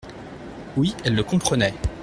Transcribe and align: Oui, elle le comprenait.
Oui, 0.77 0.95
elle 1.05 1.13
le 1.13 1.23
comprenait. 1.23 1.75